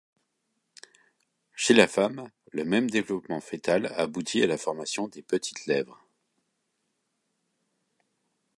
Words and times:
Chez 1.53 1.75
la 1.75 1.87
femme, 1.87 2.31
le 2.51 2.65
même 2.65 2.89
développement 2.89 3.39
fœtal 3.39 3.85
aboutit 3.95 4.41
à 4.41 4.47
la 4.47 4.57
formation 4.57 5.07
des 5.07 5.21
petites 5.21 5.67
lèvres. 5.67 6.03